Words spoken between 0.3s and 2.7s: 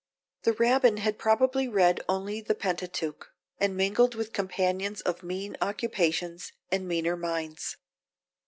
The Rabbin had probably read only the